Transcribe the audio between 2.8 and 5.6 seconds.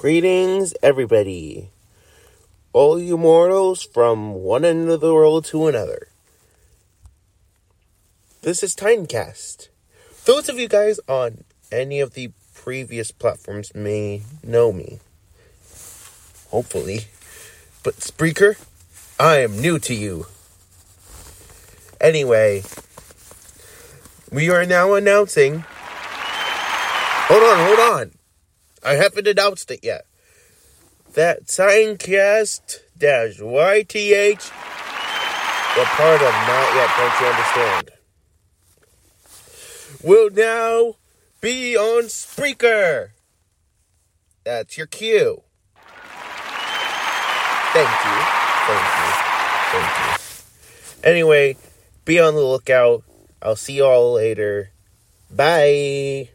you mortals from one end of the world